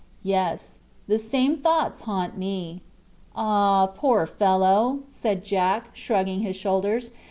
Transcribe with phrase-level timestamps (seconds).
[0.23, 2.81] "Yes, the same thoughts haunt me."
[3.35, 7.11] "Ah, poor fellow!" said Jack, shrugging his shoulders.